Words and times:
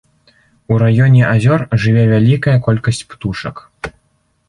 У 0.73 0.77
раёне 0.83 1.21
азёр 1.35 1.61
жыве 1.85 2.03
вялікая 2.15 2.57
колькасць 2.71 3.07
птушак. 3.15 3.67